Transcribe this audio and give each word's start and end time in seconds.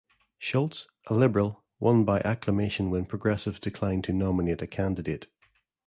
Schultz, 0.39 0.87
a 1.05 1.13
Liberal, 1.13 1.63
won 1.79 2.03
by 2.05 2.21
acclamation 2.21 2.89
when 2.89 3.03
the 3.03 3.07
Progressives 3.07 3.59
declined 3.59 4.03
to 4.05 4.11
nominate 4.13 4.63
a 4.63 4.65
candidate. 4.65 5.27